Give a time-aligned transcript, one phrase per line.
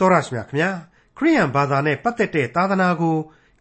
[0.00, 0.70] တော်ရရှိမြခင်ဗျာ
[1.16, 3.16] ခရိယန်ဘာသာနဲ့ပတ်သက်တဲ့သာသနာကို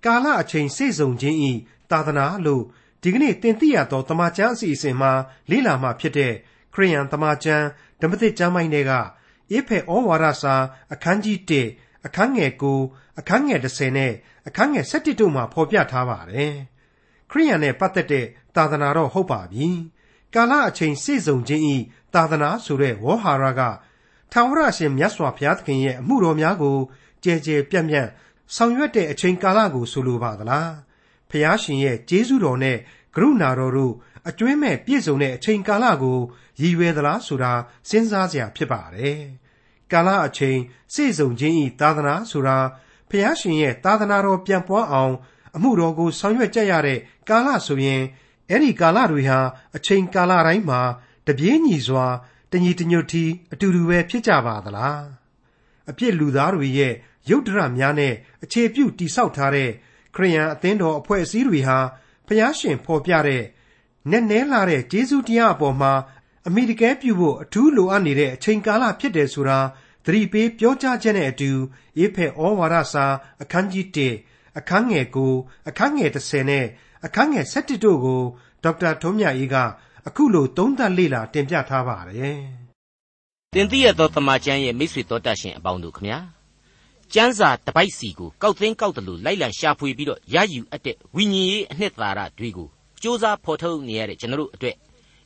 [0.05, 1.51] ကာလအချိန်စိတ်ဆုံခြင်းဤ
[1.91, 2.63] သာသနာလို့
[3.03, 5.11] ဒီကနေ့တင်ပြရသောတမန်ကျမ်းအစီအစဉ်မှာ
[5.49, 6.33] လေ့လာမှဖြစ်တဲ့
[6.73, 7.65] ခရိယန်တမန်ကျမ်း
[8.01, 8.91] ဓမ္မသစ်ကျမ်းပိုင်းတွေက
[9.51, 10.55] အေဖက်ဩဝါဒစာ
[10.93, 11.37] အခန်းကြီး
[11.71, 12.51] 1အခန်းငယ်
[12.85, 14.13] 9အခန်းငယ်10နဲ့
[14.47, 16.55] အခန်းငယ်17တို့မှာဖော်ပြထားပါတယ်
[17.31, 18.25] ခရိယန်နဲ့ပတ်သက်တဲ့
[18.55, 19.67] သာသနာတော့ဟုတ်ပါပြီ
[20.35, 21.75] ကာလအချိန်စိတ်ဆုံခြင်းဤ
[22.13, 23.61] သာသနာဆိုတဲ့ဝေါ်ဟာရက
[24.31, 26.77] ထာဝရရှင်မြတ်စွာဘုရားသခင်ရဲ့အမှုတော်များကို
[27.23, 28.09] ကြဲကြဲပြန့်ပြန့်
[28.55, 30.71] ဆောင်ရွက်တဲ့အချိန်ကာလကိုဆိုလိုပါသလား
[31.29, 32.77] ဘုရားရှင်ရဲ့ကျေးဇူးတော်နဲ့
[33.15, 33.93] ကရုဏာတော်တို့
[34.29, 36.19] အကျွမ်းမဲ့ပြည့်စုံတဲ့အချိန်ကာလကို
[36.61, 37.53] ရည်ရွယ်သလားဆိုတာ
[37.89, 39.19] စဉ်းစားစရာဖြစ်ပါတယ်
[39.91, 40.59] ကာလအချိန်
[40.93, 42.57] စိတ်ဆုံခြင်းဤသာသနာဆိုတာ
[43.09, 45.13] ဘုရားရှင်ရဲ့သာသနာတော်ပြန်ပွားအောင်
[45.55, 48.03] အမှုတော်ကိုဆောင်ရွက်ကြရတဲ့ကာလဆိုရင်
[48.49, 49.39] အဲ့ဒီကာလတွေဟာ
[49.75, 50.81] အချိန်ကာလတိုင်းမှာ
[51.27, 52.07] တပြေးညီစွာ
[52.51, 55.03] တညီတညွတ်တီအတူတူပဲဖြစ်ကြပါသလား
[55.89, 56.93] အပြစ်လူသားတွေရဲ့
[57.29, 58.13] ရုပ်ဒရများနဲ့
[58.43, 59.69] အခြေပြုတိဆောက်ထားတဲ့
[60.15, 61.77] ခရိယန်အသင်းတော်အဖွဲ့အစည်းတွေဟာ
[62.27, 63.43] ဖျားရှင်ဖော်ပြတဲ့
[64.11, 65.93] နက်နဲလာတဲ့ဂျေဇုတရားအပေါ်မှာ
[66.47, 69.59] အမိတကဲပြုဖို့အထူးလိုအပ်နေတဲ့အချိန်ကာလဖြစ်တယ်ဆိုတာ
[70.05, 71.51] သတိပေးပြောကြားချက်နဲ့အတူ
[71.97, 73.05] အေဖက်ဩဝါဒစာ
[73.41, 73.85] အခန်းကြီး
[74.21, 76.65] 1အခန်းငယ်9အခန်းငယ်10နဲ့
[77.05, 78.21] အခန်းငယ်17တို့ကို
[78.63, 79.55] ဒေါက်တာထုံးမြတ်အေးက
[80.07, 82.37] အခုလိုသုံးသပ်လေ့လာတင်ပြထားပါတယ်။
[83.53, 86.19] တင်သိရသောတမန်ကျမ်းရဲ့မိတ်ဆွေတော်တတ်ရှင်အပေါင်းတို့ခမညာ။
[87.13, 94.75] ကျမ်းစာတပိုက်စီကိုကောက်သိန်းကောက်တယ်လို့လိုက်လံရှာဖွေပြီးတော့ရယူအပ်တဲ့ဝိညာဉ်ရေးအနှစ်သာရတွေကိုစ조사ဖော်ထုတ်နေရတဲ့ကျွန်တော်တို့အတွက်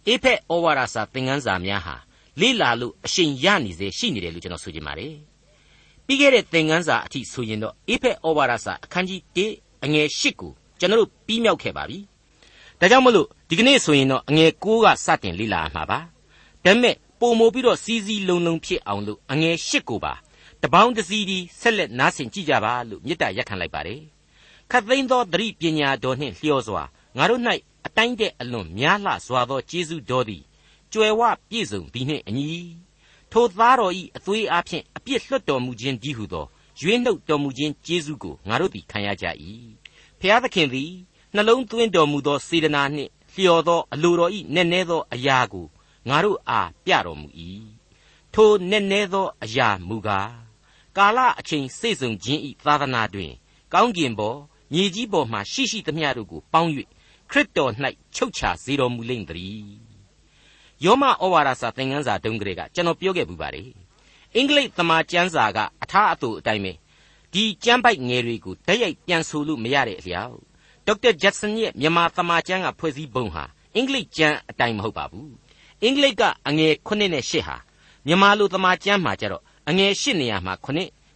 [0.07, 1.95] အေဖက်ဩဝါဒစာသင်ခန်းစာများဟာ
[2.41, 5.13] လေ့လာလို့အရှင်ရနေစေရှိနေတယ်လို့ကျွန်တော်ဆိုချင်ပါတယ်။
[6.05, 11.99] ပြီးခဲ့တဲ့သင်ခန်းစာအထိဆိုရင်တော့အေဖက်ဩဝါဒစာအခန်းကြီး1အငယ်8ကိုကျွန်တော်တို့ပြီးမြောက်ခဲ့ပါပြီ။
[12.83, 16.01] ဒါကြောင့်မလို့ဒီကနေ့ဆိုရင်တော့အငယ်6ကစတင်လေ့လာမှာပါဒါ
[16.63, 20.13] ပေမဲ့ပုံမိုပြီးတော့စီးစီးလုံးလုံးဖြစ်အောင်လို့အငယ်8ကိုပါ
[20.61, 24.01] တပေါင်းတစည်းဒီဆက်လက်နားဆင်ကြည့်ကြပါလို့မေတ္တာရက်ခံလိုက်ပါတယ်
[24.71, 26.83] ခတ်သိမ်းသောသတိပညာတော်နှင့်လျော်စွာ
[27.17, 27.41] ငါတို့၌
[27.85, 30.43] အတိုင်းတဲ့အလွန်များလှစွာသောကျေးဇူးတော်သည်
[30.93, 32.51] ကြွယ်ဝပြည့်စုံသည်နှင့်အညီ
[33.31, 36.45] ထိုသားတော်ဤအသွေးအားဖြင့်အပြစ်လွတ်တော်မူခြင်းဒီဟုသော
[36.81, 39.25] ရွေးနှုတ်တော်မူခြင်းကျေးဇူးကိုငါတို့သည်ခံရကြ၏
[40.19, 40.91] ဖျားသခင်သည်
[41.35, 45.65] နှလုံးသွင်းတော်မူသောစေတနာနှင့်လျော်သောအလိုတော်ဤနက်နဲသောအရာကို
[46.09, 47.27] ငါတို့အားပြတော်မူ၏
[48.33, 50.33] ထိုနက်နဲသောအရာမူကား
[50.97, 53.31] ကာလအချိန်စိတ်ဆုံခြင်းဤသာသနာတွင်
[53.73, 54.35] ကောင်းကင်ဘော
[54.73, 56.71] မြေကြီးပေါ်မှရှိရှိသမျှတို့ကိုပေါင်း၍
[57.31, 57.71] ခရစ်တော်၌
[58.15, 59.67] ချုပ်ချစေတော်မူလိမ့်သည်
[60.83, 63.69] ယောမဩဝါဒစာသင်ခန်းစာတုန်းကလေးကကျွန်တော်ပြောခဲ့ပူပါတယ်
[64.35, 66.73] အင်္ဂလိပ်သမာကျမ်းစာကအထားအတူအတိုင်းပဲ
[67.33, 70.37] ဒီကျမ်းပိုက်ငယ်တွေကိုတရိုက်ပြန်ဆိုလို့မရတဲ့အလျောက်
[70.87, 73.43] ဒေါက်တာဂျက်ဆန်ရဲ့မြန်မာသမာကျမ်းကဖွဲ့စည်းပုံဟာ
[73.75, 75.31] အင်္ဂလိပ်ကျမ်းအတိုင်းမဟုတ်ပါဘူး
[75.83, 77.55] အင်္ဂလိပ်ကအငယ်9နဲ့10ဟာ
[78.07, 80.67] မြန်မာလိုသမာကျမ်းမှာကျတော့အငယ်10နေရာမှာ9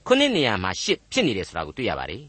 [0.08, 2.24] 9နေရာမှာ10ဖြစ်နေတယ်ဆိုတာကိုတွေ့ရပါတယ်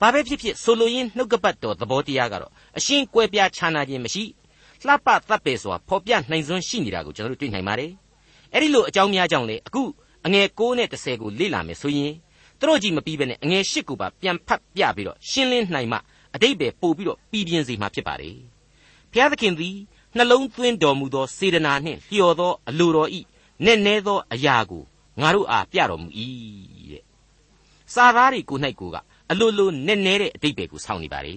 [0.00, 4.24] ဘာပဲဖြစ်ဖြစ်ဆိုလိုရင်းနှုတ်ကပတ်တော်သဘောတရားကတော့အရှင်းကွဲပြားခြားနာခြင်းမရှိ
[4.86, 7.90] လှပတပ်ပေစွာဖော်ပြနိုင်စွမ်းရှိနေတာကိုကျွန်တော်တို့တွေ့နိုင်ပါတယ်
[8.52, 9.82] အဲ့ဒီလိုအကြောင်းများကြောင့်လေအခု
[10.26, 12.12] အငယ်9နဲ့10ကိုလေ့လာမယ်ဆိုရင်
[12.60, 15.98] တို့ကြည့်မပြီးပဲနဲ့အငယ်10ကိုပါပြန်ဖတ်ပြပြီးတော့ရှင်းလင်းနိုင်မှ
[16.38, 18.38] အတိတ်ပဲပို့ပြီးတော့ပြည်ပြင်းစေမှာဖြစ်ပါတယ်
[19.12, 19.76] ဘုရားသခင်သည်
[20.16, 23.20] နှလုံးသွင်းတော်မူသောစေတနာနှင့်လျော်သောအလိုတော်ဤ
[23.64, 24.82] နက်နဲသောအရာကို
[25.20, 26.08] ငါတို့အားပြတော်မူ၏
[26.90, 27.02] တဲ့
[27.94, 28.96] စာသားတွေကို၌ကိုက
[29.30, 31.36] အလိုလိုနက်နဲတဲ့အတိတ်ပဲကိုဆောင်းနေပါလေ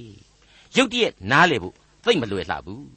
[0.75, 1.75] ရုတ်တရက်နားလေဖို့
[2.05, 2.87] သိမ့်မလွယ်လှဘူး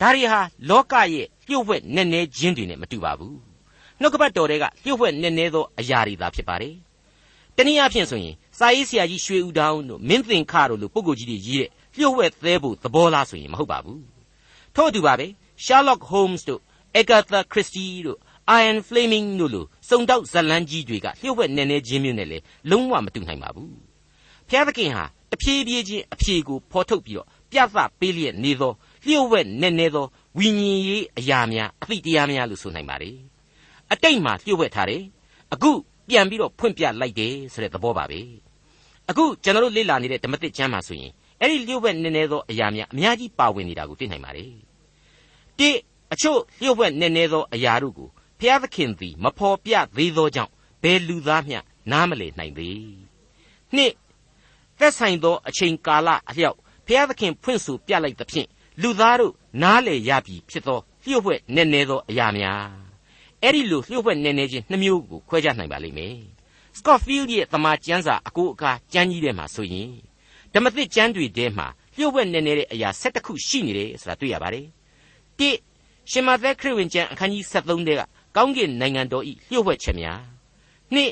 [0.00, 3.38] ဒါတွေဟာလောကရဲ့လျှို့ဝှက်နက်နဲခြင်းတွေနဲ့မတူပါဘူး
[4.00, 6.74] နှုတ်ကပတ်တော်တွေကလျှို့ဝှက်နက်နဲသောအရာတွေသာဖြစ်ပါတယ်
[7.56, 14.02] တနည်းအားဖြင့်ဆိုရင် စာရေးဆရာကြီးရွှေဦးတောင်းတို့မင်းသင်ခတို့လိုပုဂ္ဂိုလ်ကြီးတွေရေးတဲ့လျှို့ဝှက်သဲဖို့သဘောလားဆိုရင်မဟုတ်ပါဘူး
[14.74, 15.26] ထို့အတူပါပဲ
[15.64, 16.60] Sherlock Holmes တို့
[17.00, 18.18] Agatha Christie တို့
[18.58, 22.38] Ian Fleming တို့လိုစုံတောက်ဇလန်းကြီးတွေကလျှို့ဝှက်နေနေချင်းမျိုးနဲ့လေ
[22.70, 23.74] လုံးဝမတူနိုင်ပါဘူး
[24.48, 28.72] ဖျားသခင်ဟာတဖြည်းဖြည်းချင်းအဖြေကိုဖော်ထုတ်ပြီးတော့ပြသပေးလျက်နေသော
[29.06, 30.06] လျှို့ဝှက်နေနေသော
[30.38, 33.10] ဝိညာဉ်ရေးအရာများအသိတရားများလို့ဆိုနိုင်ပါ रे
[33.92, 35.02] အတိတ်မှာလျှို့ဝှက်ထားတယ်
[35.52, 35.70] အခု
[36.08, 38.20] ပြန်ပြီးတော့ဖွင့်ပြလိုက်တယ်ဆိုတဲ့သဘောပါပဲ
[39.12, 44.52] အခုကျွန်တော်တို့လေ့လာနေတဲ့ဓမ္မသစ်ကျမ်းမှာဆိုရင်အဲ့ဒီလျှို့ဝှက်နည်းနည်းသောအရာများအများကြီးပါဝင်နေတာကိုတွေ့နိုင်ပါတယ်
[45.58, 45.70] တိ
[46.12, 51.58] အချို့လျှို့ဝှက်နည်းနည်းသောအရာတို့ကိုဘုရားသခင်သည်မဖော်ပြသေးသောကြောင့်ဘယ်လူသားမျှ
[51.90, 52.80] နားမလည်နိုင်သေး
[53.74, 53.92] နှစ်
[54.78, 56.56] သက်ဆိုင်သောအချိန်ကာလအလျောက်
[56.86, 58.48] ဘုရားသခင်ဖွင့်ဆိုပြလိုက်သဖြင့်
[58.82, 59.32] လူသားတို့
[59.62, 62.66] နားလည်ရပြီဖြစ်သောလျှို့ဝှက်နည်းနည်းသောအရာများ
[63.42, 66.16] အဲ့ဒီလိုလျှို့ဝှက်နေနေချင်းနှမျိုးကိုခွဲခြားနိုင်ပါလိမ့်မယ်။
[66.78, 69.90] Scofield ရဲ့တမန်ကျမ်းစာအကိုအကာကျမ်းကြီးထဲမှာဆိုရင်
[70.52, 71.66] ဓမ္မသစ်ကျမ်းတွေထဲမှာ
[71.96, 74.66] လျှို့ဝှက်နေနေတဲ့အရာ၁၁ခုရှိနေတယ်ဆိုတာတွေ့ရပါတယ်။
[75.38, 75.42] ၁
[76.10, 78.00] ရှင်မသက်ခရစ်ဝင်ကျမ်းအခန်းကြီး73ထဲက
[78.36, 80.20] ကောင်းကင်နိုင်ငံတော်ဤလျှို့ဝှက်ချက်များ။
[80.94, 81.08] ၂ယ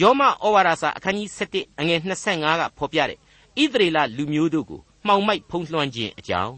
[0.00, 2.00] ယောမဩဝါဒစာအခန်းကြီး7အငယ်
[2.32, 6.54] 25ကဖော်ပြတဲ့ဣသရေလလူမျိုးတို့ကိုမှောင်မိုက်ဖုံးလွှမ်းခြင်းအကြောင်း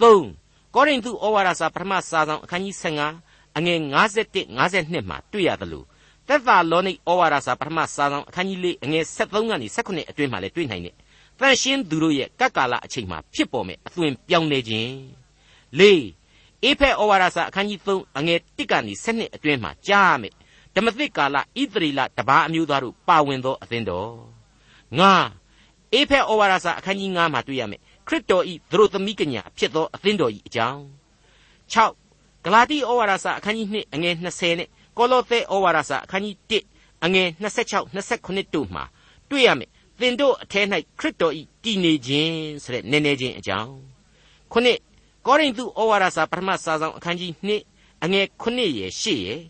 [0.00, 5.84] 3ကောရိန္သုဩဝါဒစာပထမစာဆောင်အခန်းကြီး15အငယ်51 52မှာတွေ့ရသလို
[6.28, 10.94] သက်သာလောနိဩဝါဒစာပထမစာဆောင်အခန်းကြီး4အငယ်73ကနေ18အတွင်းမှာလည်းတွေ့နိုင်တယ်
[11.38, 14.90] တန်ရှင်းသူတို့ရဲ့ကပ်ကာလအချိန်မှာဖြစ်ပေါ်မဲ့အသွင်ပြောင်းလဲခြင်း
[15.80, 15.82] ၄
[16.64, 20.34] အေဖက်ဩဝါဒစာအခန်းကြီး3အငယ်1ကနေ7အတွင်းမှာကြားရမယ်
[20.74, 21.40] ဓမ္မသစ်ကာလဣ
[21.72, 24.12] သရေလတပါးအမျိုးသားတို့ပါဝင်သောအသင်းတော်
[24.98, 25.12] ငါ
[25.92, 30.82] အေဖက်ဩဝါဒစာအခန်းကြီး9မှာတွေ့ရမယ်ခရစ်တော်ဤသူတို့သမီးကညာဖြစ်သောအသင်းတော်ဤအကြောင်း
[31.72, 36.36] 6ဂလာတိဩဝါဒစာအခန်းကြီး2အငယ်20နဲ့ ကောလောသဲဩဝါဒစာအခန်းကြီး
[36.78, 38.84] 1အငယ်26 29တို့မှာ
[39.30, 40.60] တွေ့ရမယ်သင်တို့အထဲ၌
[40.98, 43.72] ခရစ်တော်ဤတည်နေခြင်းဆိုတဲ့နည်းနည်းချင်းအကြောင်း
[44.52, 44.78] ခုနှစ်
[45.26, 47.32] ကောရိန္သုဩဝါဒစာပထမစာဆောင်အခန်းကြီး
[47.68, 49.40] 2အငယ်9ရယ်10ရယ်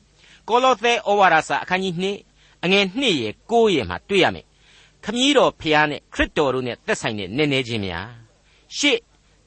[0.49, 1.95] ကောလောသဲဩဝါဒစာအခန်းကြီး
[2.31, 4.45] 2အငယ်2ရယ်9ရယ်မှာတွေ့ရမယ်
[5.05, 8.09] ခမည်းတော်ဖျားနဲ့ခရစ်တော်တို့နဲ့သက်ဆိုင်တဲ့နည်းနည်းချင်းများ
[8.77, 8.99] ရှေ့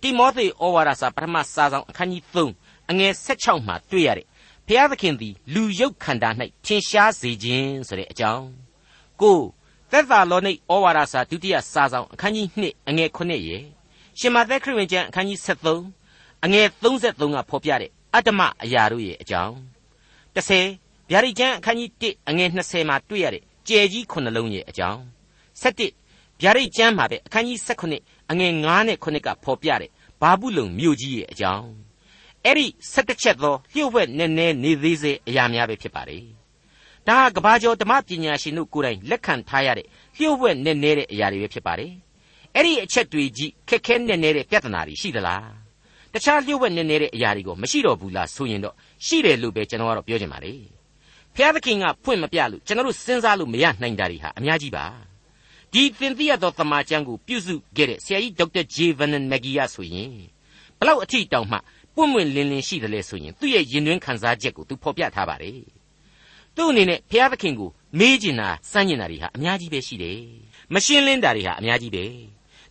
[0.01, 4.30] တိမောသေဩဝါဒစာပထမစာဆောင်အခန်းကြီး3အငယ်16မှာတွေ့ရတဲ့ဘု
[4.77, 6.29] ရားသခင်သည်လူရုပ်ခန္ဓာ၌
[6.65, 8.47] ထင်ရှားစေခြင်းဆိုတဲ့အကြောင်း
[9.21, 9.39] ကို
[9.91, 13.57] သက်သာလောနိဩဝါဒစာဒုတိယစာဆောင်အခန်းကြီး2အငယ်9ရေ
[14.19, 19.55] ရှင်မသက်ခရစ်ဝင်ကျမ်းအခန်းကြီး73အငယ်33ကဖော်ပြတဲ့အတ္တမအရာတို့ရဲ့အကြောင်း
[20.35, 25.01] 30ဗျာဒိကျမ်းအခန်းကြီး1အငယ်20မှာတွေ့ရတဲ့ကြယ်ကြီး9လုံးရဲ့အကြောင်း
[25.61, 27.59] 7ဗျာဒိကျမ်းမှာပဲအခန်းကြီး
[27.95, 29.89] 18အငယ်9နဲ့9ကဖော်ပြတဲ့
[30.21, 31.90] ဘာဘူးလုံမြို့ကြီးရဲ့အကြောင်း
[32.45, 36.17] အဲ့ဒီ17ချက်သောလျှို့ဝှက်နည်းနည်းနေသေးစေအရာများပဲဖြစ်ပါလေ
[37.07, 41.93] ဒါကကဘာကျော်ဓမ္မပညာရှင်တို့ကိုယ်တိုင်လက်ခံထားရတဲ့လျှို့ဝှက်နည်းနည်းတဲ့အရာတွေပဲဖြစ်ပါတယ်
[42.55, 45.45] အဲ့ဒီအချက်တွေကြီးခက်ခဲနည်းနည်းတဲ့ပြဿနာတွေရှိသလား
[46.13, 50.53] တခြားလျှို့ဝှက်နည်းနည်းတဲ့အရာတွေကိုမရှိတော့ဘူးလားဆိုရင်တော့ရှိတယ်လို့ပဲကျွန်တော်ကတော့ပြောချင်ပါလေ
[51.35, 54.85] ဖျားသခင်ကဖွင့်မပြလို့ကျွန်တော်တို့စဉ်းစားလို့မရနိုင်တာတွေဟာအများကြီးပါ
[55.73, 60.11] ဒီသင်သိရသောသမာကျမ်းကိုပြုစုခဲ့တဲ့ဆရာကြီးဒေါက်တာဂျေဗန်နန်မက်ဂီယာဆိုရင်
[60.79, 61.57] ဘလောက်အထိတောင်မှ
[61.95, 65.61] ပွင့်ပွင့်လင်းလင်းရှိတယ်လေဆိုရင်သူ့ရဲ့ရင်တွင်းခံစားချက်ကိုသူဖော်ပြထားပါတယ်
[66.55, 70.19] သူ့အနေနဲ့ဘုရားသခင်ကိုမေးကျင်တာစမ်းကျင်တာတွေဟာအများကြီးပဲရှိတယ်
[70.73, 72.05] မရှင်းလင်းတာတွေဟာအများကြီးပဲ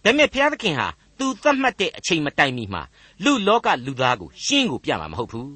[0.04, 0.86] ဒါပေမဲ့ဘုရားသခင်ဟာ
[1.18, 2.82] သူသတ်မှတ်တဲ့အချိန်မတိုင်မီမှာ
[3.24, 5.50] လူလောကလူသားကိုရှင်းကိုပြမှာမဟုတ်ဘူး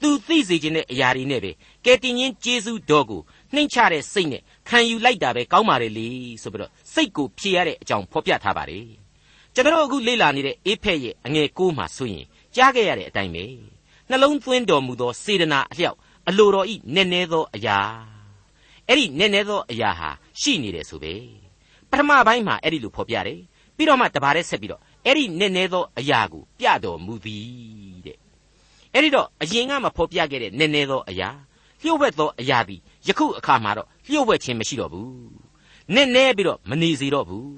[0.00, 1.50] သူသိစေခြင်းတဲ့အရာတွေနဲ့ပဲ
[1.84, 3.20] ကယ်တင်ရှင်ဂျေဇုတော်ကို
[3.54, 6.08] နှိမ့်ချတဲ့စိတ်နဲ့ခံယူလိုက်တာပဲကောင်းပါလေလေ
[6.42, 8.86] ဆိုပြီးတော့စိတ်ကိုဖြေရတဲ့အကြောင်းဖော်ပြထားပါတယ်
[9.54, 12.26] ကျွန်တော်အခုလေ့လာနေတဲ့အေးဖက်ရဲ့အငယ်ကိုးမှာဆိုရင်
[12.56, 13.44] ကြားခဲ့ရတဲ့အတိုင်းပဲ
[14.10, 15.96] နှလုံးသွင်းတော်မူသောစေတနာအလျောက်
[16.28, 17.78] အလိုတော်ဤနည်းနည်းသောအရာ
[18.88, 20.10] အဲ့ဒီနည်းနည်းသောအရာဟာ
[20.40, 21.14] ရှိနေတယ်ဆိုပဲ
[21.90, 23.40] ပထမပိုင်းမှာအဲ့ဒီလိုဖော်ပြတယ်
[23.76, 28.18] ပြီးတော့မှတပါးတည်းဆက်ပြီးတော့အဲ့ဒီနည်းနည်းသောအရာကိုပြတော်မူသည်တဲ့
[28.92, 31.28] အဲ့ဒီတော့အရင်ကမဖော်ပြခဲ့တဲ့နည်းနည်းသောအရာ
[31.82, 35.10] လျှို့ဝှက်သောအရာသည်ယခုအခါမှာတော့လျှို့ဝှက်ခြင်းမရှိတော့ဘူး
[35.94, 37.50] နည်းနည်းပြီးတော့မနေစေတော့ဘူး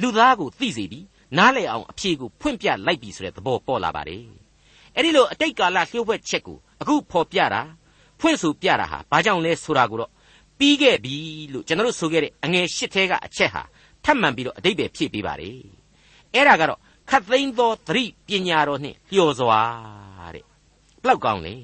[0.00, 1.04] လူသားကိုသိစေပြီး
[1.36, 4.24] နားလည်အောင်အဖြေကိုဖွင့်ပြလိုက်ပြီဆိုတဲ့သဘောပေါ်လာပါတယ်
[4.94, 7.62] အဲ့ဒီလိုအတိတ်ကာလလျှို့ဝှက်ချက်ကိုအခုဖော်ပြတာ
[8.20, 10.10] ဖွင့်ဆိုပြတာဟာဘာကြောင့်လဲဆိုတာကိုတော့
[10.58, 11.14] ပြီးခဲ့ပြီ
[11.52, 13.62] လို့ကျွန်တော်တို့ဆိုခဲ့တဲ့အငယ်ရှစ်ထဲကအချက်ဟာ
[14.04, 15.58] ထပ်မံပြီးတော့အတိတ်ပဲဖြည့်ပေးပါတယ်
[16.34, 16.80] အဲ့ဒါကတော့
[17.10, 19.60] ခတ်သိမ်းသောသတိပညာတော်နှင့်လျော်စွာ
[20.34, 20.44] တဲ့
[21.02, 21.54] ဘလောက်ကောင်းလဲ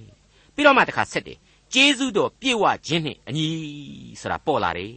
[0.54, 1.38] ပြီးတော့မှတစ်ခါဆက်တယ်
[1.72, 3.46] ကျေးဇူးတော်ပြည့်ဝခြင်းနှင့်အညီ
[4.20, 4.92] ဆိုတာပေါ်လာတယ်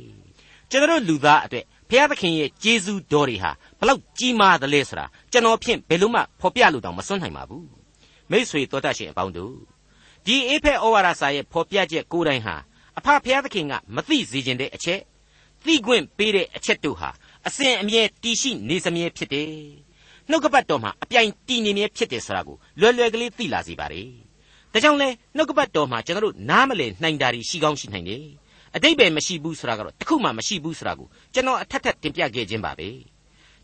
[0.69, 7.67] ကျွန်တော်လူသားအတွက် ဘုရားသခင်ရဲ့ကျေးဇူးတော်တွေဟာဘလောက်ကြီးမားသလဲဆိုတာကျွန်တော်ဖြင့်ဘယ်လို့မှဖော်ပြလို့တောင်မစွန့်နိုင်ပါဘူး
[8.31, 9.55] မိษွေတော်တတ်ရှင်အပေါင်းတို့
[10.25, 12.55] ဒီအေဖက်ဩဝါဒစာရဲ့ဖော်ပြချက်ကိုယ်တိုင်ဟာ
[12.97, 14.99] အဖဘုရားသခင်ကမသိစေခြင်းတဲ့အချက်
[15.65, 17.09] သိခွင့်ပေးတဲ့အချက်တို့ဟာ
[17.47, 19.51] အစဉ်အမြဲတည်ရှိနေစမြဲဖြစ်တယ်
[20.29, 24.01] နှုတ်ကပတ်တော်မှာအပြိုင်တည်နေမြဲဖြစ်တယ်ဆိုတာကိုလွယ်လွယ်ကလေးသိလာစေပါ रे
[24.73, 28.23] ဒါကြောင့်လဲနှုတ်ကပတ်တော်မှာကျွန်တော်တို့နားမလည်နိုင်တာရှိကောင်းရှိနိုင်တယ်
[28.75, 32.89] အတိတ်ပဲမရှိဘူးဆိုတာကတော့တခုမှမရှိဘူးဆိုတာကိုကျွန်တော်အထက်ထက်တင်ပြခဲ့ခြင်းပါပဲ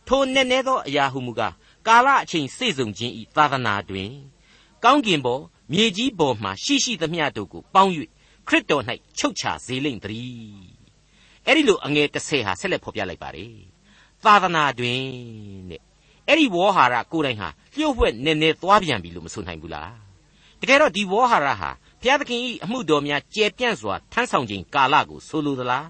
[0.07, 1.53] ထိုနည်းနည်းသောအရာဟုမူကား
[1.88, 4.12] ကာလအချိန်စေစုံခြင်းဤသာသနာတွင်
[4.83, 5.41] ကောင်းကင်ပေါ်
[5.74, 7.91] မြေကြီးပေါ်မှရှိရှိသမျှတို့ကိုပေါင်း၍
[8.48, 8.83] ခရစ်တော်၌
[9.17, 10.83] ချုပ်ချစေလိမ့်တည်း
[11.45, 13.53] အဲ့ဒီလိုအငယ်30ဟာဆက်လက်ဖော်ပြလိုက်ပါတယ်
[14.25, 15.01] သာသနာတွင်
[15.69, 15.81] တဲ့
[16.27, 19.93] အဲ့ဒီဝေါ်ဟာရကိုယ်တိုင်ဟာလျှို့ဝှက်နည်းနည်းသွားပြန်ပြီလို့မဆိုနိုင်ဘူးလား
[20.62, 21.69] တကယ်တော့ဒီဝေါ်ဟာရဟာ
[22.03, 25.88] ဘုရားသခင်၏အမှုတော်များကျယ်ပြန့်စွာထမ်းဆောင်ခြင်းကာလကိုဆိုလိုသလား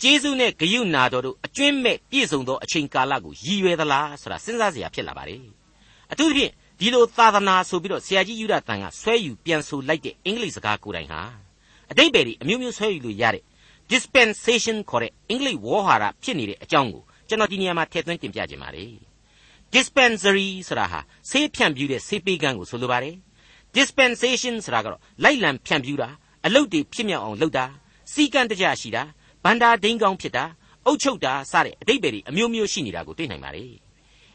[0.00, 5.42] ကျေးဇူးနဲ့ဂရုဏာတော်တို့အကျွင့်မဲ့ပြည့်စုံသောအချိန်ကာလကိုရည်ရွယ်သလားဆိုတာစဉ်းစားစရာဖြစ်လာပါတယ်
[6.12, 11.20] အထူးသဖြင့်ဒီလိုသာသနာဆိုပြီးတော့ဆရာကြီးယူရတန်ကဆွဲယူပြန်ဆိုလိုက်တဲ့အင်္ဂလိပ်စကားကိုယ်တိုင်ဟာ
[11.90, 13.42] အတိတ်ပဲဒီအမျိုးမျိုးဆွဲယူလို့ရတဲ့
[13.92, 18.92] dispensation ခေါ်တဲ့အင်္ဂလိပ်ဝေါ်ဟာရဖြစ်နေတဲ့အကြောင်းကိုကျွန်တော်ဒီနေရာမှာထည့်သွင်းတင်ပြခြင်းပါတယ်
[19.74, 23.16] dispensary ဆိုတာဟာဆေးဖြန့်ဖြူးတဲ့ဆေးပေးကမ်းကိုဆိုလိုပါတယ်
[23.76, 26.08] dispensation ဆိုတာကတော့လိုက်လံဖြန့်ဖြူးတာ
[26.46, 27.64] အလုပ်တွေဖြစ်မြောက်အောင်လုပ်တာ
[28.12, 29.02] စီကံတကြရှိတာ
[29.44, 30.44] ဗန္တာဒိန်ကောင်းဖြစ်တာ
[30.86, 33.64] အုပ်ချုပ်တာစတဲ့အတိတ်တွေအမျိုးမျိုးရှိနေတာကိုတွေ့နိုင်ပါ रे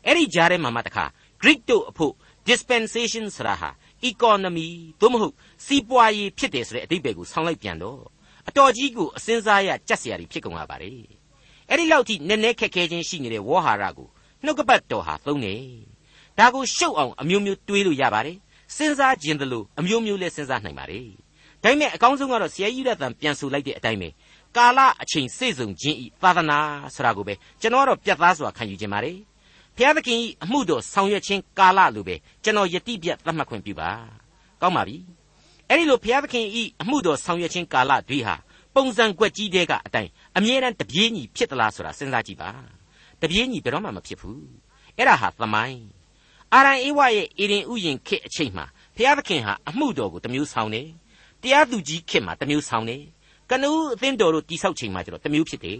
[0.05, 1.05] အဲ့ဒီကြားထဲမှာမှတခါ
[1.41, 2.13] Greek တို့အဖို့
[2.49, 3.69] dispensation ဆိုတာဟာ
[4.09, 4.67] economy
[5.01, 5.33] သို့မဟုတ်
[5.65, 8.01] စီးပွားရေးဖြစ်တယ်ဆိုတဲ့အတိတ်ကိုဆောင်းလိုက်ပြန်တော့
[8.47, 10.91] အတော်ကြီးကိုအစင်းစားရကြက်စရာတွေဖြစ်ကုန်လာပါ रे
[11.69, 14.07] အဲ့ဒီလောက်ထိနည်းနည်းခက်ခဲချင်းရှိနေတဲ့ဝေါ်ဟာရကို
[14.43, 15.61] နှုတ်ကပတ်တော်ဟာသုံးတယ်
[16.39, 18.37] ဒါကိုရှုပ်အောင်အမျိုးမျိုးတွေးလို့ရပါတယ်
[18.75, 21.07] စဉ်းစားခြင်းတလို့အမျိုးမျိုးလဲစဉ်းစားနိုင်ပါတယ်
[21.63, 24.09] ဒါပေမဲ့အကောင်းဆုံးကတော့ဆရာကြီးရတန်ပြန်ဆိုလိုက်တဲ့အတိုင်းပဲ
[24.57, 26.59] ကာလအချိန်စေ့စုံခြင်းဤသာသနာ
[26.95, 29.17] ဆိုတာကိုပဲကျွန်တော်ကတော့ပြတ်သားစွာခံယူခြင်းပါတယ်
[29.75, 33.89] ဘုရားသခင်ဤအမှုတော်ဆောင်ရွက်ခြင်းကာလလိုပဲကျွန်တော်ယတိပြတ်သတ်မှတ်ခွင့်ပြုပါ
[34.61, 34.97] ကောင်းပါပြီ
[35.69, 38.35] အဲ့ဒီလိုဘုရားသခင်ဤအမှုတော်ဆောင်ရွက်ခြင်းကာလတွေဟာ
[38.75, 42.51] ပုံစံကွက်ကြီးတဲကအတိုင်းအမြဲတမ်းတပြေးညီဖြစ်သလားဆိုတာစဉ်းစားကြည့်ပါ
[43.21, 44.45] တပြေးညီဘယ်တော့မှမဖြစ်ဘူး
[44.97, 45.81] အဲ့ဒါဟာသမိုင်း
[46.55, 50.87] အာရန်အေဝရဲ့အေရင်ဥယျင်ခေတ်အချိန်မှာဘုရားသခင်ဟာအမှုတော်ကိုတမျိုးဆောင်တယ်
[51.41, 53.03] တရားသူကြီးခေတ်မှာတမျိုးဆောင်တယ်
[53.49, 55.79] ကနဦးအသင်းတော်တို့တိဆောက်ချိန်မှာကျတော့တမျိုးဖြစ်တယ်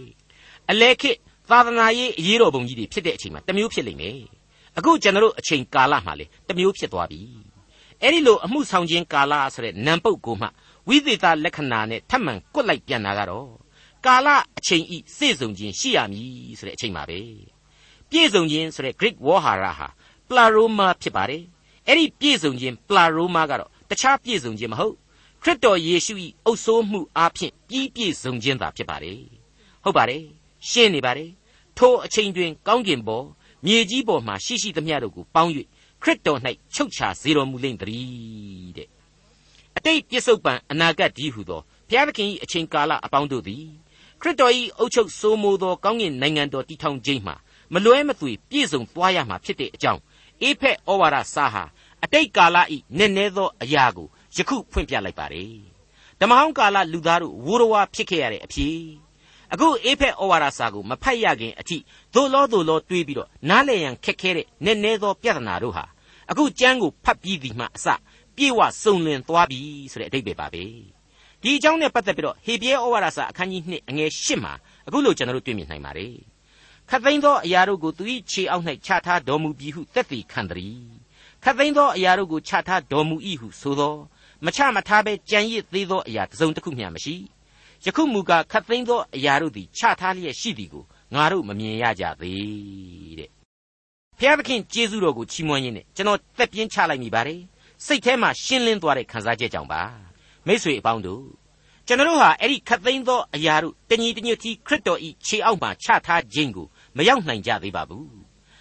[0.70, 1.16] အလဲခေတ်
[1.50, 4.18] သာသနာရေးအရေးတော်ပုံကြီးတွေဖြစ်တဲ့အချိန်မှာတမျိုးဖြစ်လိမ့်မယ်
[4.78, 7.20] အခုကျွန်တော်တို့အချိန်ကာလမှာလေတမျိုးဖြစ်သွားပြီ
[8.02, 10.48] အဲ့ဒီလိုအမှုဆောင်ခြင်းကာလဆိုတဲ့နံပုတ်ကိုမှ
[10.88, 13.48] ဝိသေသလက္ခဏာနဲ့ထပ်မံကွတ်လိုက်ပြန်တာကတော့
[14.06, 14.28] ကာလ
[14.58, 17.18] အချိန်ဤစေစုံခြင်းရှိရမည်ဆိုတဲ့အချိန်ပါပဲ
[18.10, 19.88] ပြည့်စုံခြင်းဆိုတဲ့ Greek ဝေါ်ဟာရဟာ
[20.28, 21.42] pleroma ဖြစ်ပါတယ်
[21.86, 24.94] အဲ့ဒီပြည့်စုံခြင်း pleroma ကတော့တခြားပြည့်စုံခြင်းမဟုတ်
[25.42, 26.14] ခရစ်တော်ယေရှု၏
[26.44, 29.20] အုပ်စိုးမှုအားဖြင့်ပြီးပြည့်စုံခြင်းသာဖြစ်ပါတယ်
[29.82, 30.22] ဟုတ်ပါတယ်
[30.70, 31.30] ရှင်းနေပါတယ်
[31.78, 33.26] ထိုအချိန်တွင် ကောင်းကင်ပေါ်
[33.66, 35.50] မြေကြီးပေါ်မှရှိရှိသမျှတို့ကိုပေါင်း၍
[36.02, 36.40] ခရစ်တော်၌
[36.74, 38.88] ချုပ်ချစေတော်မူလိမ့်တည်းတဲ့
[39.76, 43.64] အတိတ်ပြစ္ဆုတ်ပံအနာဂတ်ဒီဟုသောဘုရားသခင်၏အချိန်ကာလအပေါင်းတို့သည်
[44.20, 47.34] ခရစ်တော်၏အုပ်ချုပ်စိုးမိုးသောကောင်းကင်နိုင်ငံတော်တည်ထောင်ခြင်းမှာ
[47.72, 50.00] မလွဲမသွေပြည့်စုံသွားရမှာဖြစ်တဲ့အကြောင်း
[50.42, 51.64] အေဖက်ဩဝါဒစာဟာ
[52.04, 55.56] အတိတ်ကာလဤနည်းနည်းသောအရာကိုယခုဖွင့်ပြလိုက်ပါတယ်
[56.20, 58.78] ဓမ္မဟောင်းကာလလူသားတို့ဝိုးတော်ဝါဖြစ်ခဲ့ရတဲ့အဖြစ်
[59.52, 61.76] အခုအေဖက်ဩဝါဒစာကိုမဖတ်ရခင်အထိ
[62.14, 65.84] သို့လောသို့လောတွေးပြီးတော့နားလည်ရန်ခက်ခဲတဲ့နည်းနည်းသောပြဿနာတို့ဟာ
[66.30, 67.86] အခုကျမ်းကိုဖတ်ပြီးဒီမှအစ
[68.36, 69.60] ပြေဝစုံလင်သွားပြီ
[69.92, 70.64] ဆိုတဲ့အတိတ်ပဲပါပဲ
[71.42, 74.52] ဒီအကြောင်းနဲ့ပတ်သက်ပြီးတော့ဟေပြဲဩဝါဒစာအခန်းကြီး2အငယ်8မှာ
[74.86, 76.14] အခုလိုကျွန်တော်တို့တွေ့မြင်နိုင်ပါတယ်
[76.90, 80.78] ခတ်သိမ်းသောအရာတို့ကိုသူ၏ခြေအောက်၌ချထားတော်မူပြီးဟုသက်သေခံသည်
[81.42, 83.94] ခတ်သိမ်းသောအရာတို့ကိုချထားတော်မူ၏ဟုဆိုသော
[84.44, 87.16] မချမထားဘဲကြံရစ်သေးသောအရာတစ်စုံတစ်ခုမျှမရှိ
[87.84, 93.30] ယခုမူကားခတ်သိမ်းသောအရာတို့သည်ချထားလျက်ရှိသည်ကိုငါတို့မမြင်ရကြသေးတဲ့
[94.18, 97.40] ဖျားသခင်ကျေးဇူးတော်ကိုချီးမွမ်းရင်းနဲ့ကျွန်တော်သက်ပြင်းချလိုက်မိပါတယ်
[97.84, 99.82] စိတ်ထဲမှာရှင်းလင်းသွားတဲ့ခံစားချက်ကြောင့်ပါ
[100.46, 101.24] မိษွေအပေါင်းတို့
[101.86, 106.66] ကျွန်တော်ဟာအဲ့ဒီခတ်သိမ်းသောအရာတို့တညီတညွတ်တီခရစ်တော်ဤခြေအောက်မှာချထားခြင်းကို
[106.96, 108.08] မရောက်နိုင်ကြသေးပါဘူး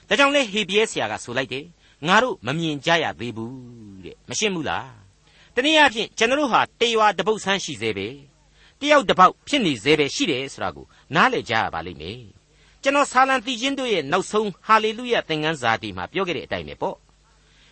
[0.08, 1.65] ဒါကြောင့်လဲဟေဘရဲဆရာကဆိုလိုက်တယ်
[2.08, 3.56] ငါတို့မမြင်ကြရသေးဘူး
[4.06, 4.89] တဲ့မရှင်းဘူးလား
[5.56, 8.08] တနည်းအားဖြင့်ကျွန်တော်ဟာတေရွာတပုတ်ဆန်းရှိသေးပဲ
[8.80, 12.20] တယောက်တစ်ပေါက်ဖြစ်နေသေးပဲရှိတယ်ဆိုတာကိုနားလည်ကြရပါလိမ့်မယ်
[12.84, 16.98] ကျွန်တော်ဆာလံတီချင်းတို့ရဲ့နောက်ဆုံးဟာလေလုယသင်ခန်းစာတီမှာပြောခဲ့တဲ့အတိုင်းပဲပေါ့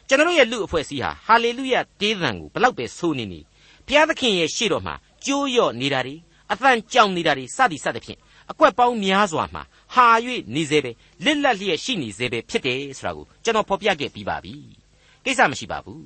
[0.08, 3.40] ကျွန်တော်ရဲ့လူအဖွဲ့အစည်းဟာဟာလေလုယတေးသံကိုဘလောက်ပဲဆိုးနေနေ
[3.88, 6.16] ဘုရားသခင်ရဲ့ရှေ့တော်မှာကြိုးရော့နေတာတွေ
[6.52, 8.20] အသံကြောင်နေတာတွေစသည်စသဖြင့်
[8.52, 10.08] အကွက်ပေါင်းများစွာမှာဟာ၍
[10.56, 10.92] နေစေပဲ
[11.26, 14.56] လစ်လက်လျက်ရှိနေစေပဲဖြစ်တယ်ဆိုတာကိုကျွန်တော်ဖော်ပြခဲ့ပြီးပါပြီ
[15.26, 16.06] ကိစ္စမရှိပါဘူး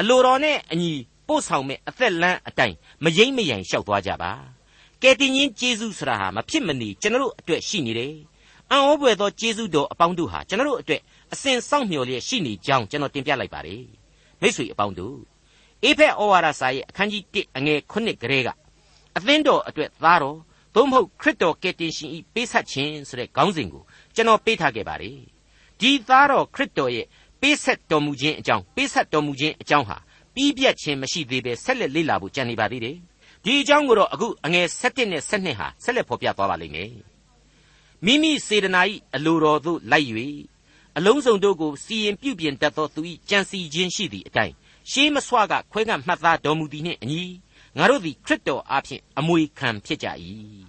[0.00, 0.92] အလိုတော်နဲ့အညီ
[1.28, 4.32] ပို့ဆောင်မဲ့အသက်လန်းအတိုင်းမယိမ့်မယိုင်လျှောက်သွားကြပါ
[5.02, 8.14] ကယ်တင်ရှင်ဂျေဇုဆိုတာဟာမဖြစ်မနေကျွန်တော်တို့အတွက်ရှိနေတယ်
[8.70, 11.00] အံ့ဩဖွယ်သောဂျေဇုတော်အပေါင်းတို့ဟာကျွန်တော်တို့အတွက်
[11.32, 13.82] အစဉ်စောင့်မျှော်လျက်ရှိနေကြောင်းကျွန်တော်တင်ပြလိုက်ပါတယ်
[14.40, 15.18] မိတ်ဆွေအပေါင်းတို့
[15.84, 18.48] အေဖက်ဩဝါဒစာရဲ့အခန်းကြီး1အငယ်9ကလေးက
[19.16, 20.38] အသင်းတော်အတွက်သားတော်
[20.74, 23.82] သို့မဟုတ်ခရစ်တော်ကယ်တင်ရှင်ဤပေးဆက်ခြင်းဆိုတဲ့ခေါင်းစဉ်ကို
[24.14, 25.18] ကျွန်တော်ပေးထားခဲ့ပါတယ်
[25.80, 27.06] ဒီသားတော်ခရစ်တော်ရဲ့
[27.40, 29.96] ပေးဆက်တော်မူခြင်းအကြောင်းပေးဆက်တော်မူခြင်းအကြောင်းဟာ
[30.34, 32.96] ပြီးပြတ်ခြင်းမရှိသေးပဲဆက်လက်လေ့လာဖို့ကြံနေပါသေးတယ်
[33.44, 36.92] ဒီအကြောင်းကိုတော့အခုအငယ်7နဲ့7ဟာဆက်လက်ဖော်ပြသွားပါလိမ့်မယ်
[38.04, 38.82] မိမိစေတနာ၏
[39.14, 40.08] အလိုတော်သို့လိုက်၍
[40.96, 43.00] အလုံးစုံတို့ကိုစီရင်ပြုပြင်တတ်သောသူ၏
[43.30, 44.54] ကြံစီခြင်းရှိသည့်အတိုင်း
[44.90, 47.22] ရှေးမဆွကခွဲကမှတ်သားတော်မူသည်နှင့်အညီ
[47.78, 50.08] ငါတို့သည်ခရစ်တော်အားဖြင့်အမွေခံဖြစ်ကြ၏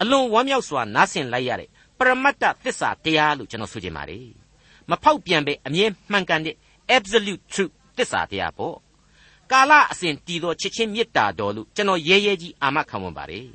[0.00, 4.28] အလွန်ဝမ်းမြောက်စွာနားဆင်လိုက်ရတဲ့ပရမတ္တသစ္စာတရားလို့ကျွန်တော်ဆိုချင်ပါတယ်
[4.90, 6.56] မဖောက်ပြန်ပဲအမြဲမှန်ကန်တဲ့
[6.96, 8.76] absolute truth သစ္စာတရားပေါ့
[9.50, 13.48] ကာလအစဉ်တည်သောချစ်ချင်းမေတ္တာတော်လို့ကျွန်တော်ရဲရဲကြီးအာမခံဝင်ပါတယ်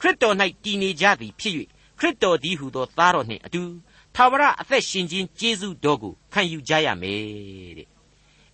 [0.00, 0.34] ခရစ်တော်၌
[0.64, 1.54] တည်နေကြသည်ဖြစ်၍
[1.98, 3.62] ခရစ်တော်ဒီဟုသောသားတော်နှင့်အတူ
[4.16, 7.88] သာဝရအသက်ရှင်ခြင်းကျေးဇူးတော်ကိုခံယူကြရမယ်တဲ့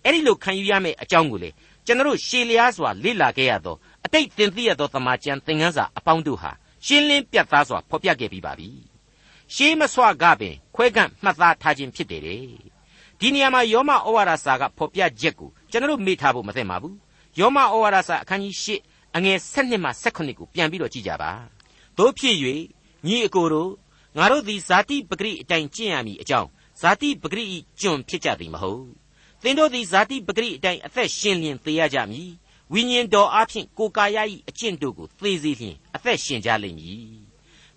[0.03, 1.49] အဲ့ဒီလိုခံယူရမယ့်အကြောင်းကိုလေ
[1.87, 3.75] ကျွန်တော်ရှေလျားစွာလေ့လာခဲ့ရသော
[4.05, 6.51] အတိတ်သင်သိရသောသမာကျမ်းသင်ခန်းစာအပေါင်းတို့ဟာ
[6.85, 8.69] ရှင်းလင်းပြတ်သားစွာဖော်ပြခဲ့ပြီးပါပြီ
[9.53, 12.43] ရှေးမဆွကပင်ခွဲကန့်မှတ်သားထားခြင်းဖြစ်တယ်တဲ့
[13.19, 16.95] ဒီနေရာမှာယောမဩဝါဒစာကဖော်ပြချက်ကိုကျွန်တော်မေ့ထားဖို့မသင့်ပါဘူး
[17.39, 21.31] ယောမဩဝါဒစာအခန်းကြီး၈အငယ်7မှ18ကိုပြန်ပြီးတော့ကြည့်ကြပါ
[21.97, 22.35] တို့ဖြစ်၍
[23.07, 23.71] ညီအကိုတို့
[24.17, 26.49] ငါတို့သည်ဇာတိပဂရိအတိုင်းကျင့်ရမည်အကြောင်း
[26.81, 27.43] ဇာတိပဂရိ၏
[27.81, 29.06] ကျွန်ဖြစ်ကြသည်မဟုတ်
[29.43, 32.31] သင်တို့သည်ဇာတိပဂရိအတိုင်းအသက်ရှင်လျင်သေရကြမည်
[32.73, 34.17] ဝိညာဉ်တော်အဖျင်ကိုယ်ကာယ၏
[34.49, 37.01] အကျင့်တို့ကိုသေစေလျင်အသက်ရှင်ကြလိမ့်မည်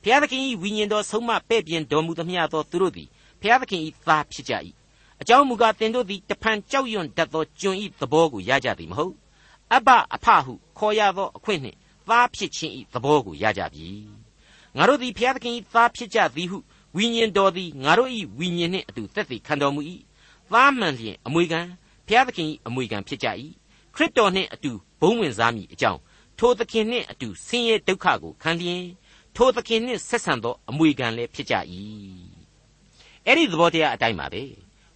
[0.03, 3.09] ဘုရားသခင်၏ဝိညာဉ်တော်ဆုံးမပဲ့ပြင်တော်မူသမျှသောသူတို့သည်
[3.41, 4.53] ဘုရားသခင်၏သားဖြစ်ကြ၏
[5.21, 9.15] အကြောင်းမူကားသင်တို့သည်တဖန်ကြောက်ရွံ့တတ်သောကျွန်၏သဘောကိုရကြသည်မဟုတ်
[9.75, 11.77] အဘအဖဟုခေါ်ရသောအခွင့်နှင့်
[12.09, 13.89] သားဖြစ်ခြင်း၏သဘောကိုရကြပြီ
[14.77, 16.59] ငါတို့သည်ဘုရားသခင်၏သားဖြစ်ကြသည်ဟု
[16.97, 19.81] ဝိညာဉ်တော်သည်ငါတို့၏ဝိညာဉ်နှင့်အတူသက်သေခံတော်မူ၏
[20.53, 21.61] သားမှန်လျင်အမွေခံ
[22.07, 23.29] ဘုရားသခင်၏အမွေခံဖြစ်ကြ၏
[23.95, 26.01] ခရစ်တော်နှင့်အတူဘုံဝင်စားမည်အကြောင်း
[26.39, 28.85] ထိုသခင်နှင့်အတူဆင်းရဲဒုက္ခကိုခံလျင်
[29.37, 31.55] ထိုသခင်နှင့်ဆက်ဆံသောအမွေခံလည်းဖြစ်ကြ၏
[33.27, 34.43] အဲ့ဒီသဘောတရားအတိုင်းပါပဲ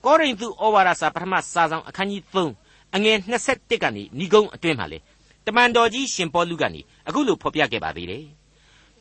[0.05, 2.23] ကောရိန္သုဩဝါဒစာပထမစာဆောင်အခန်းကြီး
[2.63, 3.19] 3အငယ်
[3.51, 4.99] 21ကနေဏိဂုံးအတွင်းမှာလေ
[5.47, 8.27] တမန်တော်ကြီးရှင်ပေါလုကနေအခုလိုဖော်ပြခဲ့ပါသေးတယ်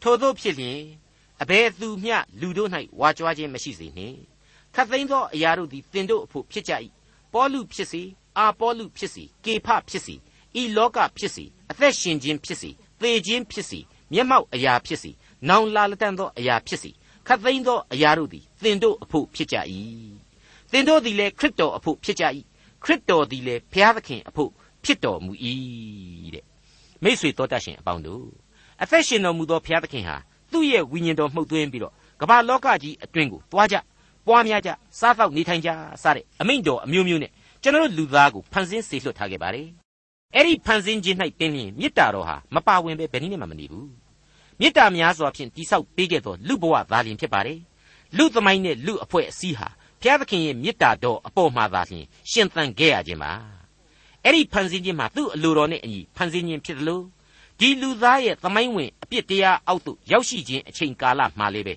[0.02, 0.80] ထို့သောဖြစ်လျင်
[1.42, 2.70] အဘယ်သူမျှလူတို့၌
[3.00, 4.18] ဝါကြွားခြင်းမရှိစေနှင့်
[4.76, 6.74] ခတ်သိမ်းသောအရာတို့သည်တင်တို့အဖို့ဖြစ်ကြ၏
[7.34, 8.02] ပေါလုဖြစ်စေ
[8.38, 10.16] အာပေါလုဖြစ်စေကေဖဖြစ်စေ
[10.62, 12.70] ဤလောကဖြစ်စေအသက်ရှင်ခြင်းဖြစ်စေ
[13.02, 13.80] သေခြင်းဖြစ်စေ
[14.14, 15.12] မျက်မှောက်အရာဖြစ်စေ
[15.50, 16.92] နောင်လာလက်တန်သောအရာဖြစ်စေ
[17.28, 19.56] ခတ်သိမ်းသောအရာတို့သည်သင်တို့အဖို့ဖြစ်ကြ၏
[20.72, 22.24] သင်တို့သည်လည်းခရစ်တော်အဖို့ဖြစ်ကြ၏
[22.84, 24.50] ခရစ်တော်သည်လည်းဘုရားသခင်အဖို့
[24.86, 25.32] ဖြစ်တော်မူ၏
[26.34, 26.46] တဲ့
[27.04, 28.26] မိတ်ဆွေတော်တတ်ရှင်အပေါင်းတို့
[28.82, 30.16] အသက်ရှင်တော်မူသောဘုရားသခင်ဟာ
[30.52, 33.76] သူ့ရဲ့ဝိညာဉ်တော်မှုတ်သွင်းပြီးတော့ကမ္ဘာလောကကြီးအတွင်းကိုတွားကြ
[34.28, 35.70] ပွားများကြစားတော့နေထိုင်ကြ
[36.04, 39.68] စတဲ့အမိန့်တော်အမျိုးမျိုးနဲ့ကျွန်တော်လူသားကိုဖန်ဆင်းစေလွှတ်ထားခဲ့ပါတယ်
[40.36, 43.90] အဲ့ဒီဖန်ဆင်းခြင်း၌ပင်လျင်မေတ္တာတော်ဟာမပါဝင်ပဲဘယ်နည်းနဲ့မှမနေဘူး
[44.60, 47.60] မေတ္တာများစွာဖြင့်တိဆောက်ပေးခဲ့သောလူဘဝသားလျင်ဖြစ်ပါတယ်
[48.18, 49.68] လူသမိုင်းနဲ့လူအဖွဲ့အစည်းဟာ
[50.02, 53.32] ဘုရားသခင်ရဲ့မေတ္တာတော်အပေါ်မှာသာလျှင်ရှင်သန်ခဲ့ရခြင်းပါ
[54.24, 57.04] အဲ့ဒီဖန်ဆင်းခြင်းမှာသူ့အလိုတော်နဲ့အညီဖန်ဆင်းခြင်းဖြစ်တယ်လို့
[57.60, 61.74] ဒီလူသားရဲ့သမိုင်းဝင်အပြစ်တရားအောက်သို့ရောက်ရှိခြင်းအချိန်ကာလမှာလေးပဲ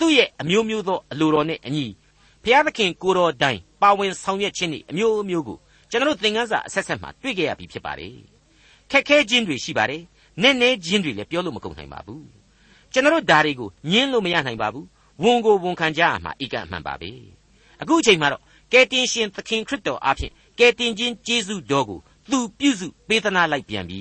[0.00, 1.86] သူ့ရဲ့အမျိုးမျိုးသောအလိုတော်နဲ့အညီ
[2.42, 5.58] ဘုရားသခင်ကိုတော်တိုင်ပါဝင်ဆောင်ရွက်ခြင်းဤအမျိုးမျိုးကို
[5.90, 8.14] ကျွန်တော်သင်ခန်းစာအဆက်ဆက်မှာတွေ့ကြရပြီဖြစ်ပါတယ်
[8.90, 10.02] ခက်ခဲခြင်းတွေရှိပါတယ်
[10.42, 12.24] နည်းနည်းခြင်းတွေလည်းပြောလို့မကုန်နိုင်ပါဘူး
[12.92, 14.86] ကျွန်တော်ဒါတွေကိုညင်းလို့မရနိုင်ပါဘူး
[15.22, 17.10] ဝန်ကိုဝန်ခံကြရမှာဧကအမှန်ပါပဲ
[17.80, 21.98] အခုအချိန်မှာတော့ကယ်တင်ရှင်သခင်ခရစ်တော်အားဖြင့်ကယ်တင်ခြင်းကျေးဇူးတော်ကို
[22.30, 24.00] သူပြုစုပေးသနာလိုက်ပြန်ပြီ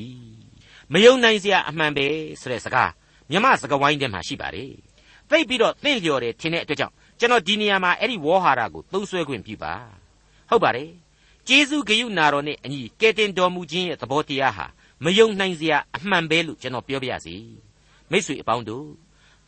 [0.93, 2.05] မယုံနိုင်စရာအမှန်ပဲ
[2.41, 2.91] ဆိုတဲ့စကား
[3.31, 4.71] မြမစကားဝိုင်းထဲမှာရှိပါတယ်
[5.29, 9.73] သိပြီးတော့သင့်လျော်တယ်ထင်တဲ့အတွက်ကြောင့်ကျွန်တော်ဒီနေရာမှာအဲ့ဒီဝေါ်ဟာရကိုသုံးဆွဲခွင့်ပြုပါ
[10.49, 10.91] ဟုတ်ပါတယ်
[11.47, 14.65] ကျေးဇူးဂရုဏာတော်နဲ့အညီကယ်တင်တော်မူခြင်းရဲ့သဘောတရားဟာ
[15.03, 17.35] မယုံနိုင်စရာအမှန်ပဲလို့ကျွန်တော်ပြောပြရစီ
[18.11, 18.87] မိတ်ဆွေအပေါင်းတို့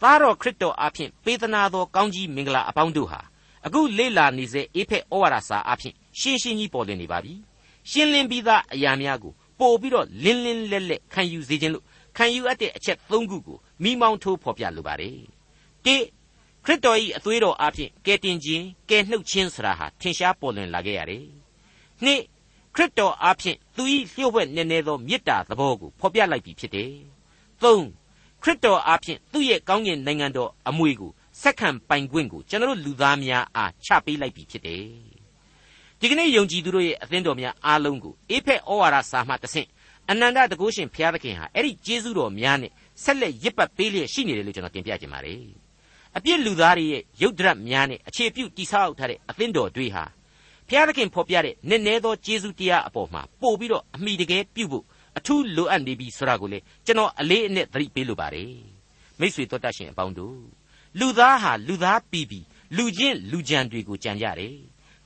[0.02, 3.20] သားတော်ခရစ်တော်အားဖြင့်ပေးသနာတော်ကောင်းကြီးမင်္ဂလာအပေါင်းတို့ဟာ
[3.65, 7.34] အခုလေ့လာနေစေအေဖက်ဩဝါဒစာအားဖြင့်ရှင်းရှင်းကြီးပေါ်လွင်နေပါပြီ
[7.89, 11.86] ရှင်းလင်းပြီးသားအရာများကိုပို့ပြီးတော့လင်းလင်းလက်လက်ခံယူစေခြင်းလို့
[12.17, 15.17] ခံယူအပ်တဲ့အချက်၃ခုကိုမိမောင်းထိုးဖော်ပြလိုပါတယ်
[15.86, 15.96] တိ
[16.65, 21.26] ခရစ်တော်၏အသွေးတော်အားဖြင့်ကယ်တင်ခြင်းကယ်နှုတ်ခြင်းဆိုတာဟာထင်ရှားပေါ်လွင်လာခဲ့ရတယ်
[22.04, 22.22] နှစ်
[22.76, 26.91] ခရစ်တော်အားဖြင့်သူ၏လျှို့ဝှက်နေနေသောမေတ္တာသဘောကိုဖော်ပြလိုက်ပြီဖြစ်တယ်
[27.63, 27.86] သုံး
[28.41, 34.86] ခရစ်တော်အားဖြင့်သူ့ရဲ့ကောင်းကင်နိုင်ငံတော်အမွေကိုစက္ကန့်ပိုင်ခွင့်ကိုကျွန်တော်လူသားများအားချပေးလိုက်ပြီဖြစ်တယ်
[36.00, 39.67] ဒီကနေ့ယုံကြည်သူတို့ရဲ့အသင်းတော်များအားလုံးကိုအေဖက်ဩဝါဒစာမှတဆင့်
[40.10, 42.72] အနန္တတကုရှင်ဘုရားသခင်ဟာအဲ့ဒီကျေးဇူးတော်များနဲ့
[43.04, 45.61] ဆက်လက်ရစ်ပတ်ပေးလျက်ရှိနေတယ်လို့ကျွန်တော်တင်ပြခြင်းပါတယ်
[46.17, 50.04] အပြစ်လူသားတွေရဲ့ရုပ်ဒရက်များနဲ့အခြေပြုတိဆောက်ထားတဲ့အသင်းတော်တွေဟာ
[50.67, 54.86] ဘုရားသခင်ဖော်ပြတဲ့နည်းနည်းသောကျေးဇူးတရားအပေါ်မှာပို့ပြီးတော့အမိတကယ်ပြုဖို့
[55.17, 58.56] အထူးလိုအပ်နေပြီဆိုတာကိုလေကျွန်တော်အလေးအနက်သတိပေးလိုပါတယ်
[59.19, 60.39] မိษွေတော်တတ်ရှင်အပေါင်းတို့
[61.00, 62.45] လူသားဟာလူသားပြီးပြီး
[62.78, 64.56] လူချင်းလူကြံတွေကိုကြံကြတယ်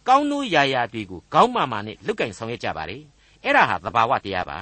[0.07, 3.01] ကောင်းနိုးရာရာတွေကိုခေါင်းမာမာနဲ့လုတ်ကင်ဆောင်ရွက်ကြပါတယ်
[3.43, 4.59] အဲ့ဒါဟာသဘာဝတရားပါ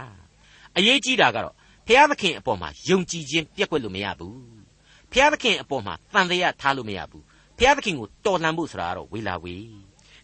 [0.77, 1.55] အရေးကြီးတာကတော့
[1.87, 4.62] ဘုရားသခင်အပေါ်မှာယုံကြည်ခြင်းပြက်ကွက်လို့မရဘူး
[5.13, 7.23] ဘုရားသခင်အပေါ်မှာတန်တရားထားလို့မရဘူး
[7.57, 9.55] ဘုရားသခင်ကိုတော်လှန်ဖို့ဆိုတာကတော့ဝေလာဝေ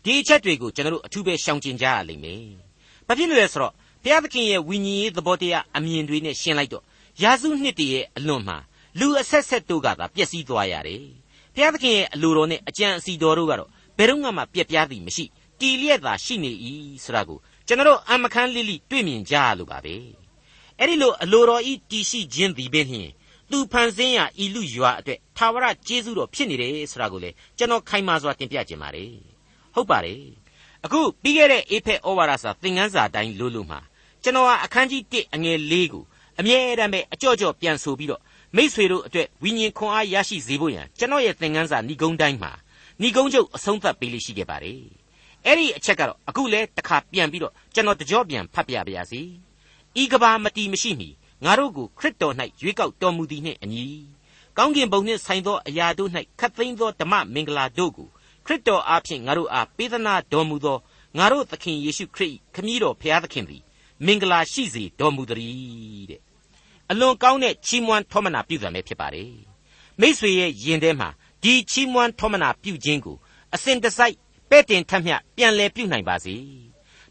[0.04, 2.43] ဒီအချက်တွေကိုကျွန်တော်တို့အထူးပဲရှောင်ကျဉ်ကြရလိမ့်မယ်
[3.08, 3.73] ဘာဖြစ်လို့လဲဆိုတော့
[4.04, 6.84] ဘုရားသခင်ရဲ့ဝိညာဉ်ရေးသဘောတရားအမြင်တွေနဲ့ရှင်းလိုက်တော့
[7.21, 8.58] ယာစုနှစ်တည်းရဲ့အလွန်မှာ
[8.99, 11.04] လူအဆက်ဆက်တို့ကသာပျက်စီးသွားရတယ်
[11.54, 15.25] ဘုရားသခင်ရဲ့အလိုတော်နဲ့အကြံအစီတော်တို့ကတော့ဘယ်တော့မှပြက်ပြားသည်မရှိ
[15.60, 16.52] တီလျက်သာရှိနေ၏
[17.04, 19.95] ဆိုတာကိုကျွန်တော်အမခန်းလိလိတွေ့မြင်ကြရလို့ပါပဲ
[20.80, 23.10] အဲ့ဒီလိုအလိုတော်ဤတီရှိခြင်းသည်ပင်လျှင်
[23.52, 29.12] သူဖန်ဆင်းရာဤလူရွာအတွက်သာဝရကျေးဇူးတော်ဖြစ်နေတယ်ဆိုတာကိုလေကျွန်တော်ခိုင်မာစွာတင်ပြခြင်းပါတယ်
[29.76, 30.22] ဟုတ်ပါတယ်
[30.86, 33.80] အခုပြီးခဲ့တဲ့အေဖက်ဩဝါဒစာသင်ခန်းစာတိုင်းလို့လို့မှာ
[34.24, 36.04] ကျွန်တော်ဟာအခန်းကြီး1အငယ်၄ကို
[36.40, 38.22] အမြဲတမ်းပဲအကြော့ကြော့ပြန်ဆိုပြီးတော့
[38.56, 42.52] မိษွေတို့အတွက်ဝိညာဉ်ခွန်အားရရှိစေဖို့ရန်ကျွန်တော်ရဲ့သင်ခန်းစာဏိဂုံးတိုင်းမှာ
[43.02, 44.82] ဏိဂုံးချုပ်အဆုံးသတ်ပေးလိရှိခဲ့ပါတယ်
[45.46, 49.22] အဲ့ဒီအချက်ကတော့အခုလဲတစ်ခါပြန်ပြီးတော့ကျွန်တော်တကြောပြန်ဖတ်ပြပါရစေ
[50.02, 51.10] ဤကဘာမတီမရှိမီ
[51.45, 53.86] ငါတို့ကိုခရစ်တော်၌ရွေးကောက်တော်မူသည်နှင့်အညီ
[54.58, 58.08] ကကောင်းကင်ဘုံနှင့်ဆိုင်သောအရာတို့၌ခတ်သိမ်းသောဓမ္မမင်္ဂလာတို့ကို
[58.45, 60.78] ခရစ်တော်အားဖြင့်ငါတို့အားပေးသနာတော်မူသော
[61.17, 63.63] ငါတို့သခင်ယေရှုခရစ်ခမည်းတော်ဖျားသခင်သည်
[64.06, 66.21] မင်္ဂလာရှိစေတော်မူသည်တဲ့
[66.89, 69.34] အလွန်ကောင်းတဲ့ချီးမွမ်းထောမနာပြုသံပဲဖြစ်ပါတယ်
[69.99, 71.10] မိษွေရဲ့ယင်ထဲမှာ
[71.43, 73.17] ဒီချီးမွမ်းထောမနာပြုခြင်းကို
[73.56, 74.15] အစဉ်တစိုက်
[74.49, 76.36] ပဲ့တင်ထက်မြပြန်လဲပြုနိုင်ပါစေ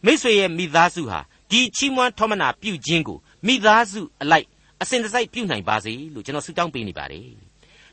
[0.04, 4.46] မိษွေရဲ့မိသားစုဟာဒီချီးမွမ်းထောမနာပြုခြင်းကို မိသားစုအလိုက်
[4.83, 7.29] အစဉ်တစိုက်ပြုနိုင်ပါစေလို့ကျွန်တော်ဆုတောင်းပေးနေပါတယ်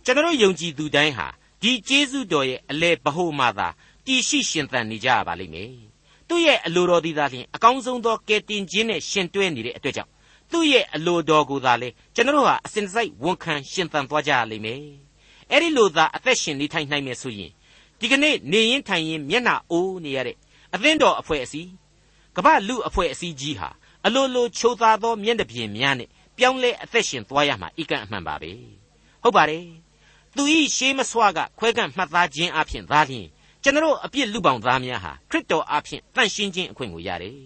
[0.06, 1.28] ကျွန်တော်ယုံကြည်သူတိုင်းဟာ
[1.62, 3.68] ဒီကျေးဇူးတော်ရဲ့အလဲဗဟုမှသာ
[4.06, 5.72] တည်ရှိရှင်သန်နေကြရပါလိမ့်မယ်
[6.28, 10.12] သူ့ရဲ့အလိုတော်ဒီသာလျှင်အကောင်းဆုံးသောကယ်တင်ခြင်းနဲ့ရှင်တွဲနေတဲ့အတွက်ကြောင့်
[10.52, 14.82] သူ့ရဲ့အလိုတော်ကိုသာလေကျွန်တော်ဟာအစဉ်တစိုက်ဝန်ခံရှင်သန်သွားကြရလိမ့်မယ်
[15.52, 17.52] အဲ့ဒီလိုသာအသက်ရှင်နေထိုင်နိုင်မယ်ဆိုရင်
[18.00, 20.38] ဒီကနေ့နေရင်ထိုင်ရင်မျက်နှာအိုးနေရတဲ့
[20.74, 21.70] အသင်းတော်အဖွဲ့အစည်း
[22.36, 23.70] ကမ္ဘာလူအဖွဲ့အစည်းကြီးဟာ
[24.06, 28.52] အလိုလိုချိုးသားသောမျက်နှာပြင်များနဲ့ပြောင်းလဲအသက်ရှင်သွားရမှာအကန့်အမှန်ပါပဲ
[29.24, 29.65] ဟုတ်ပါတယ်
[30.36, 33.28] သူဤရှေးမစွာကခွဲကန့်မှတ်သားခြင်းအဖြစ်သာလျှင်
[33.63, 37.39] ကျွန်တော်အပြစ်လူပေါင်းသားများဟာခရစ်တော်အဖြစ်တန်ရှင်းခြင်းအခွင့်ကိုရတယ်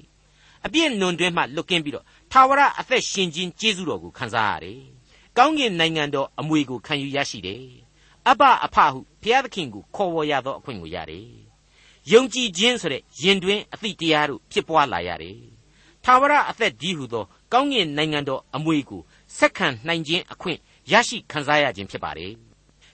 [0.66, 4.82] အပြစ်နွန်တွဲမှလွတ်ကင်းပြီးတော့ထာဝရအသက်ရှင်ခြင်းကျေးဇူးတော်ကိုခံစားရတယ်
[5.38, 7.64] ကောင်းကင်နိုင်ငံတော်အမွေကိုခံယူရရှိတယ်
[8.28, 11.28] အဘအဖဟုဘုရားသခင်ကိုခေါ်ဝေါ်ရသောအခွင့်ကိုရတယ်
[12.12, 15.38] ယုံကြည်ခြင်းဆိုတဲ့ယင်တွင်အသည့်တရားတို့ဖြစ်ပွားလာရတယ်
[16.10, 19.02] ထာဝရအသက်ဒီဟုသော ကောင်းကင်နိုင်ငံတော်အမွေကို
[19.38, 20.60] ဆက်ခံနိုင်ခြင်းအခွင့်
[20.92, 22.32] ရရှိခံစားရခြင်းဖြစ်ပါတယ်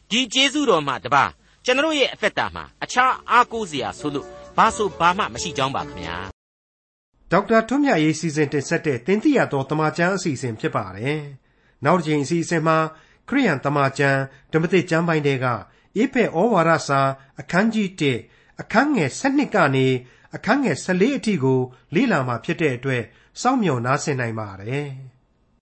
[0.10, 1.23] ဒီကျေးဇူးတော်မှာတပါ
[1.65, 6.17] ကျွန်တော်ရဲ့အသက်တာမှာအခြားအားကိုးစရာဆိုလို့ဘာဆိုဘာမှမရှိကြောင်းပါခင်ဗျာ
[7.32, 11.19] ဒေါက်တာထွန်းမြတ်ရေးစီစဉ်တင်ဆက်တဲ့တင်ပြတော်တမချန်းအစီအစဉ်ဖြစ်ပါတယ်
[11.86, 12.78] နောက်တစ်ချိန်အစီအစဉ်မှာ
[13.30, 14.19] ခရိယန်တမချန်း
[14.54, 15.45] ဓမ္မသစ်ကျမ်းပိုင်းတွေက
[15.97, 17.01] အေဖက်ဩဝါဒစာ
[17.39, 17.89] အခန်းကြီး
[18.25, 19.88] 1အခန်းငယ်7ကနေ
[20.36, 21.60] အခန်းငယ်14အထိကို
[21.95, 23.04] လေ့လာမှာဖြစ်တဲ့အတွက်
[23.41, 24.88] စောင့်မျှော်နားဆင်နိုင်ပါတယ်။